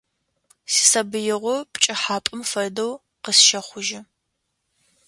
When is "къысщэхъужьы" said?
3.23-3.99